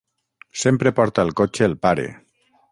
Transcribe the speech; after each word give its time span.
Sempre 0.61 0.93
porta 1.01 1.27
el 1.27 1.33
cotxe 1.43 1.69
el 1.71 1.79
pare... 1.87 2.11